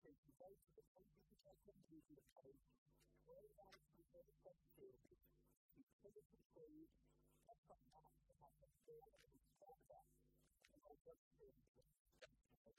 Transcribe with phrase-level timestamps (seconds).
[0.00, 2.64] thing to go to the places that I can do to the place
[3.28, 5.04] where I can go to the field
[5.76, 6.88] to put it to food
[7.50, 10.08] and sometimes to have the food and to talk about
[10.72, 12.78] and also to do it These definitions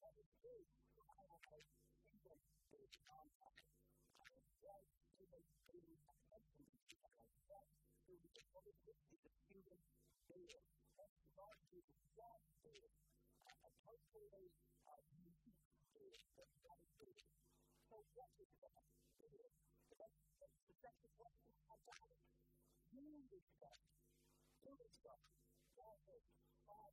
[0.00, 0.64] that is true.
[0.96, 1.66] The Bible says,
[2.08, 2.38] people
[2.72, 3.60] is contact.
[4.16, 4.84] I am dead,
[5.20, 7.66] you may say, my husband is dead, I am dead.
[8.04, 9.80] So the only thing is the human
[10.28, 10.62] dead.
[10.96, 12.90] That's the God who is God dead.
[13.44, 14.48] And the personally,
[14.88, 15.54] I need you
[15.94, 16.20] dead.
[16.36, 17.20] That's God is dead.
[17.88, 18.84] So what is God
[19.20, 19.52] dead?
[20.40, 22.40] That's the second question I'm asking.
[22.96, 23.80] Who is God?
[24.64, 25.22] Who is God?
[25.76, 26.26] God is
[26.66, 26.92] God.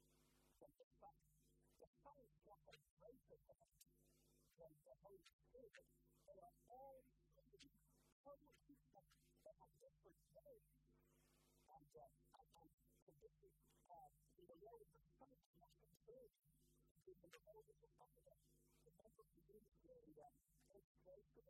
[0.61, 3.33] the faith that was raised
[4.61, 5.89] from the Holy Spirit,
[6.29, 7.01] they are all
[7.33, 9.01] public people
[9.41, 10.69] that have different faith.
[11.65, 12.05] And uh,
[12.37, 12.69] I think
[13.09, 13.57] the difference
[13.89, 16.29] of the Lord is the faith of the Spirit.
[17.09, 18.37] The Lord is the Father.
[18.85, 20.13] The Father is the Spirit.
[20.13, 21.49] And it's grateful.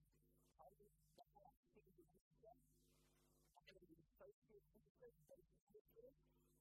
[0.55, 2.07] I think that I have to do with
[2.39, 2.63] this.
[3.59, 4.55] I think it's grateful.
[4.55, 5.43] It's grateful.
[5.75, 6.60] It's grateful.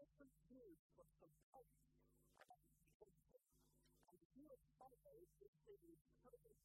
[0.00, 1.92] different views from compulsion
[2.40, 3.52] about the people of the world.
[4.08, 6.64] And the view of followers is really determined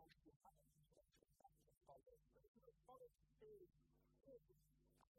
[0.00, 2.24] on the highest structure of the followers.
[2.32, 3.68] So if you are followed to be
[4.24, 4.40] good,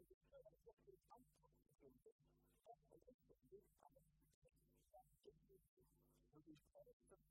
[0.01, 2.17] and you feel like what is uncomfortable with you,
[2.65, 4.73] that's a little bit of a new kind of situation.
[4.89, 7.29] That's the view of the people of the world.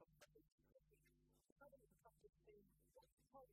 [0.00, 2.64] And that is a subject of being
[2.96, 3.52] what's called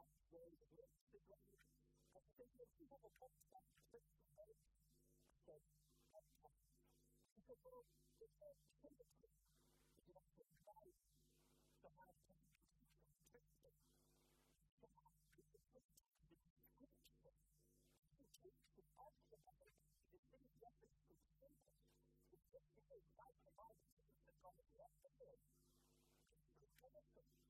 [0.00, 1.60] pathway with the grace.
[2.16, 4.56] I think that people will come to that place of faith
[5.44, 5.60] that
[6.16, 6.88] that's possible.
[7.36, 7.84] Because we're all
[8.80, 9.28] typically,
[10.08, 11.04] you know, for Christ
[11.84, 12.40] to have some
[13.28, 13.76] protection,
[14.80, 15.80] to have people to
[16.24, 16.48] preach
[17.20, 17.36] them,
[18.16, 22.88] to take the Bible to others, to bring justice to people, to take the
[23.20, 23.92] life of others,
[24.24, 25.44] to take the life of others,
[26.56, 27.49] to take the life of others,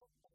[0.00, 0.34] look at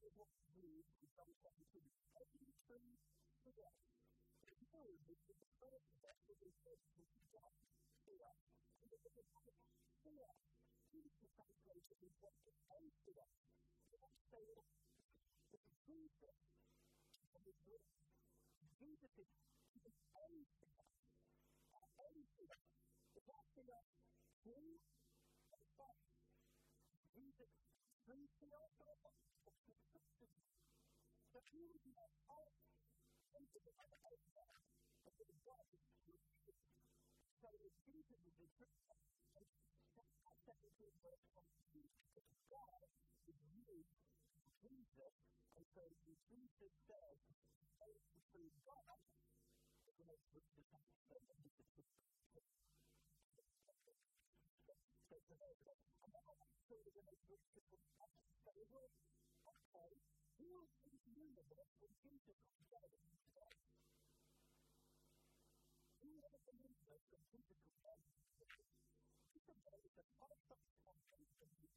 [0.00, 3.00] able to believe in some substitute of the truth
[3.44, 3.76] for that.
[4.48, 7.52] The third is the credit that was enforced with God
[8.08, 8.40] for us.
[8.80, 9.60] And this is a promise
[10.00, 10.40] for us.
[10.88, 13.34] Jesus is the place that is what it comes to us.
[13.92, 14.64] It will say it.
[15.52, 16.36] It is Jesus.
[17.36, 17.84] It is this.
[18.80, 19.30] Jesus is
[19.84, 20.72] the only thing.
[21.76, 22.56] Our only thing.
[23.12, 23.88] The God in us
[24.40, 24.82] brings
[25.52, 26.08] and fights.
[27.12, 27.52] Jesus
[28.10, 30.34] bring forth the righteousness of the Christian.
[31.30, 32.58] That you would be out
[33.38, 34.18] into the light
[35.06, 36.58] of the God of Jesus.
[37.38, 38.98] So that Jesus is the Christian.
[39.94, 41.86] That's not technically what it comes to.
[42.18, 42.82] But God
[43.30, 43.78] is you,
[44.58, 45.14] Jesus,
[45.54, 47.18] and so you Jesus says,
[47.78, 48.98] faith between God
[49.86, 51.86] and the most wicked and the most wicked.
[55.06, 55.54] So today,
[56.02, 57.82] I'm not sure that when I look at the
[58.46, 58.94] say, well,
[59.42, 59.90] okay,
[60.38, 62.38] who is this universe when Jesus
[63.42, 63.50] of?
[65.98, 67.98] Who is the universe when Jesus of?
[69.34, 71.74] Think about it, the concept of salvation is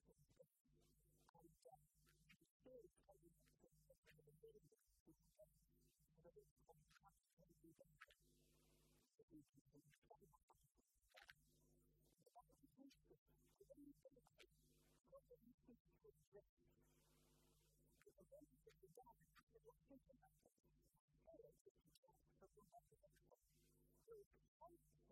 [2.29, 3.49] and the story telling us
[3.89, 4.29] that the
[5.09, 5.17] is
[6.21, 8.13] that it's from past 20 years ago.
[9.17, 9.73] So we can
[15.33, 16.45] the reason for scripture.
[18.05, 22.45] Because the way that the God is created was thinking that this is the control
[22.45, 23.49] of the life of the world.
[24.05, 25.09] There is a conflict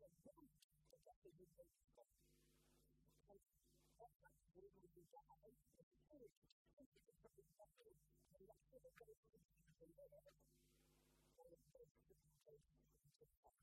[0.00, 2.16] that goes to what they would make of God.
[3.28, 3.36] And
[4.00, 6.32] what that would be the God is the spirit
[6.80, 8.00] of the very suffering
[8.32, 9.44] and that's what they go through
[9.76, 10.24] the Lord.
[11.36, 13.60] All of those that are taken to the Lord.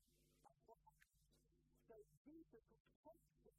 [1.90, 3.58] So Jesus was conscious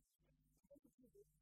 [1.01, 1.41] people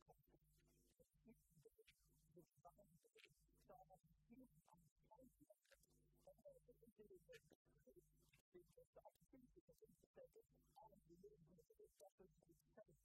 [8.51, 12.35] because the opportunity for things to take us out of the universe of this suffering
[12.35, 12.99] and its faith.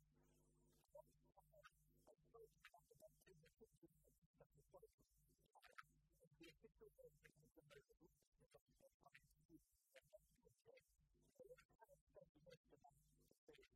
[2.07, 4.99] I suppose you talk about things that put you in such a place.
[6.19, 9.15] And the official way of things to make it look at what you have come
[9.15, 9.59] to do.
[9.95, 10.91] And that's your choice.
[11.39, 13.71] So what kind of stuff you make about the faith?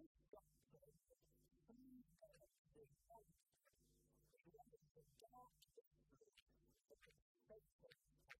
[0.00, 3.36] This gospel is the new God of the faith.
[4.32, 6.40] The one that is the dark of the faith.
[6.88, 7.20] The faith
[7.52, 8.39] of the faith.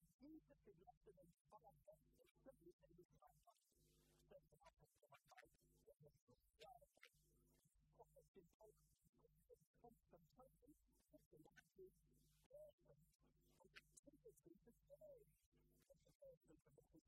[0.21, 3.33] Jesus is often involved in the privilege that we have
[4.29, 5.49] the process of our life
[5.89, 6.85] that is so God.
[7.97, 9.01] Focus is focus.
[9.17, 10.77] Focus on purpose.
[11.09, 11.97] Focus on actions.
[13.81, 15.25] Continuously to stay.
[15.89, 17.01] That's the first thing to do.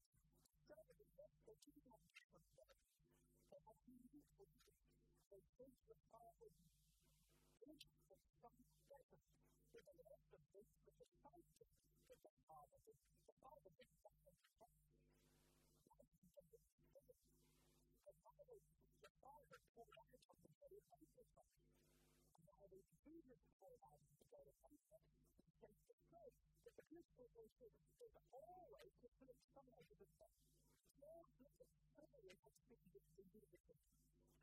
[0.65, 2.02] Second is that the kingdom
[2.34, 2.82] of God
[3.54, 4.58] for all human beings.
[5.30, 6.73] The church of God is the
[7.62, 8.26] church of God.
[8.41, 9.38] That's the first thing
[10.26, 11.92] to do.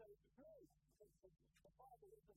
[0.01, 0.09] So,
[0.41, 0.67] really,
[1.61, 2.37] the Bible is a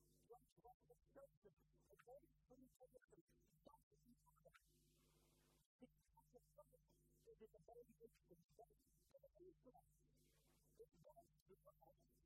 [0.31, 1.55] went to all the churches
[1.91, 3.35] and they couldn't take it from him.
[3.67, 4.63] That's what he taught us.
[5.77, 6.83] Because of something
[7.27, 9.99] that is a very good thing, that is a very good thing.
[10.79, 11.75] It does the world, it does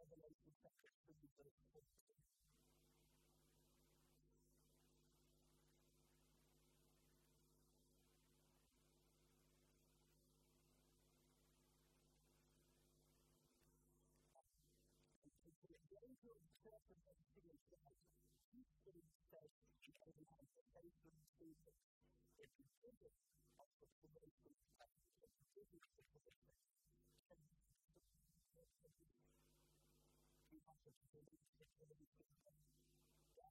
[0.00, 2.49] Revelation chapter 3, verse 14.
[21.50, 21.74] Jesus.
[22.38, 23.02] If you think
[23.58, 26.46] of the promotion that is the provision of the provision,
[27.26, 27.42] and
[28.54, 28.62] the
[30.46, 33.50] we have to believe the provision of the provision.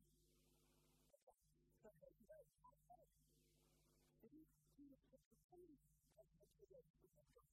[1.84, 3.12] But as you know, it's not that.
[4.24, 5.76] It is to the provision
[6.16, 7.52] of the provision of the provision.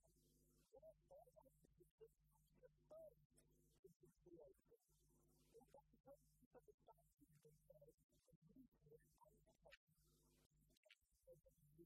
[0.70, 3.35] What I thought of is the provision of the provision.
[3.82, 4.78] This is the idea.
[5.59, 7.90] If I could tell you something about the provision of
[8.87, 9.36] the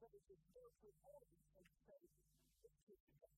[0.00, 2.08] that is in close with all these things faith
[2.64, 3.36] is taken up.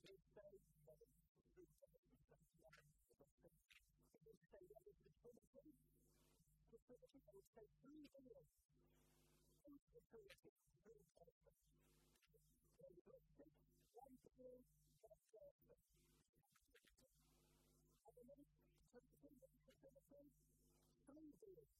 [0.00, 0.56] Faith says
[0.88, 1.20] that it's
[1.52, 2.80] true faith that is not
[3.20, 3.68] the faith.
[4.16, 5.76] It would say that it's the true faith.
[6.72, 8.32] The true faith would say three things.
[9.60, 11.44] Faith is true faith, true faith.
[12.80, 13.52] So you don't think
[13.92, 14.60] one thing,
[15.04, 15.84] that's all faith.
[18.08, 18.56] And the next,
[18.88, 19.76] so the thing that the
[20.08, 20.32] true
[21.04, 21.79] three things.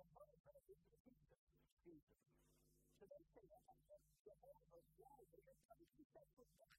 [0.00, 2.24] the whole person is Jesus, is Jesus.
[2.96, 6.04] So they say, well, I guess the whole of the world is a place to
[6.08, 6.72] take with them.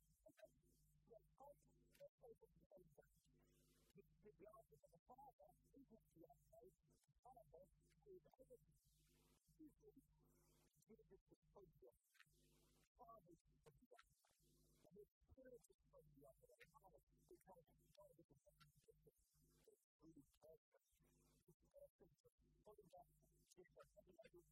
[1.05, 3.13] Yet ultimately, they're able to say that.
[4.25, 7.63] The reality of the Father isn't the outside, the Father
[8.09, 8.81] is everything.
[9.53, 9.97] Jesus,
[10.89, 11.93] Jesus is both the
[12.97, 14.01] Father is the
[14.81, 16.53] And his Spirit is both the other.
[16.57, 18.30] The Father is the
[22.01, 24.51] 私たちはそれを考えている。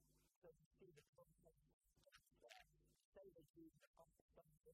[0.41, 1.61] So you see the concept
[2.41, 2.65] that
[3.13, 4.73] they would use the concept of the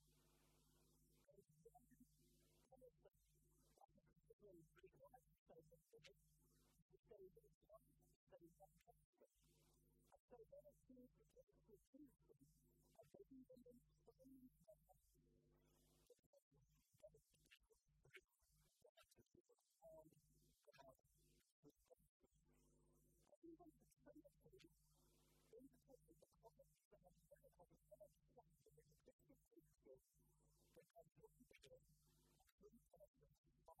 [6.01, 7.85] to say that it's not
[8.33, 9.29] that it's not possible.
[10.09, 12.17] I say that I see the political truth.
[12.97, 13.77] I say even in
[14.09, 15.11] the belief that that's
[25.51, 25.69] Thank
[33.69, 33.80] you.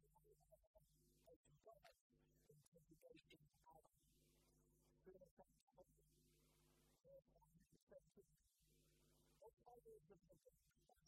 [1.61, 1.93] God
[2.49, 3.85] until you go in power.
[5.05, 5.85] We are thankful
[7.05, 8.25] for what He has done for you.
[9.45, 11.05] As followers of the Lord,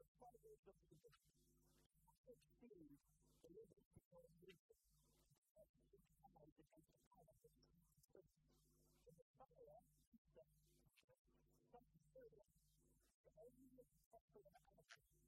[0.00, 1.28] as followers of the Lord,
[2.24, 3.04] succeed
[3.44, 4.80] in living to our wisdom.
[11.68, 12.52] Some serious,
[13.24, 13.84] the only
[14.16, 15.27] effort of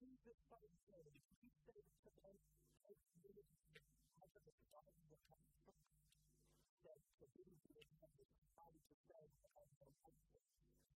[0.00, 1.12] Jesus Christ said,
[1.44, 2.40] He said to those
[2.88, 3.52] who believe
[4.16, 5.76] as a result of what comes from
[6.88, 9.24] that the Bible is not decided to say
[9.60, 10.79] as a result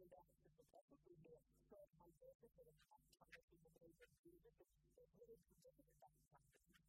[0.00, 0.24] れが、
[0.88, 2.96] 特にもう、そう、反省してくれた、
[3.28, 6.08] 反省してくれた、そういうことを、これを作ってくれた、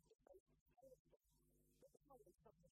[0.08, 1.04] どこまで行ったか、
[1.84, 2.72] どこまで行ったか、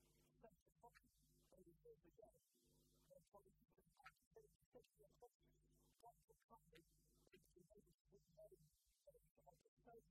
[0.81, 1.05] books
[1.53, 2.37] that we read today.
[3.13, 5.45] That's what we do in practice, especially in books.
[6.01, 6.81] What's the topic?
[7.29, 8.49] It's the way we know
[9.05, 10.09] that it's about the faith.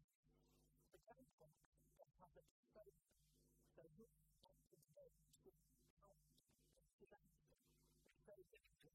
[0.94, 1.50] The faith of
[1.98, 3.02] the public faith.
[3.74, 4.14] The root
[4.46, 5.18] of the faith
[5.50, 5.58] is
[5.98, 6.38] how it's
[7.02, 7.50] connected.
[8.06, 8.94] It's very difficult.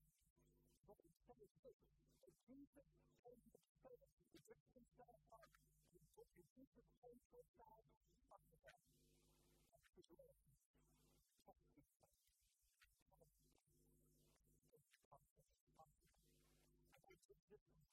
[0.88, 1.80] What we say is this.
[2.24, 2.88] If Jesus
[3.20, 5.52] came to faith, the great himself up,
[6.16, 8.00] if Jesus came to a thousand,
[8.32, 8.84] up to that.
[9.76, 10.45] That's the glory.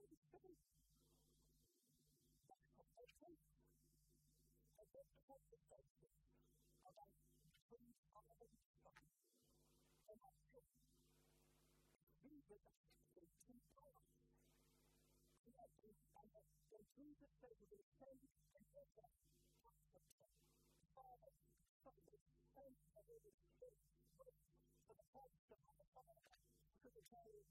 [0.00, 0.64] out of space.
[4.80, 6.08] I think the whole perspective
[6.88, 7.12] about
[7.68, 9.04] things already done
[10.08, 10.72] and not just
[12.16, 12.80] believe that the
[13.12, 14.08] people can follow.
[15.44, 19.12] We have to find out that Jesus said we will send and get that
[19.60, 20.16] concept
[20.96, 21.32] Father,
[21.84, 22.00] Son,
[22.56, 23.76] and Holy Spirit,
[24.16, 24.24] for
[24.96, 26.24] the purpose of the Father,
[26.80, 27.50] because the Father is